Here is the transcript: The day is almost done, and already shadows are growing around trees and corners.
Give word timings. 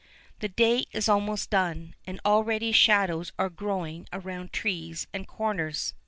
The 0.39 0.47
day 0.49 0.85
is 0.93 1.07
almost 1.07 1.51
done, 1.51 1.93
and 2.07 2.19
already 2.25 2.71
shadows 2.71 3.33
are 3.37 3.51
growing 3.51 4.07
around 4.11 4.51
trees 4.51 5.05
and 5.13 5.27
corners. 5.27 5.93